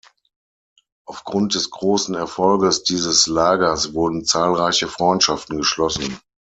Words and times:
Aufgrund 1.05 1.53
des 1.53 1.69
großen 1.69 2.15
Erfolges 2.15 2.81
dieses 2.81 3.27
Lagers 3.27 3.93
wurden 3.93 4.25
zahlreiche 4.25 4.87
Freundschaften 4.87 5.57
geschlossen. 5.59 6.19